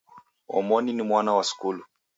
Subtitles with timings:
[0.57, 1.83] Omoni ni mwana wa skulu.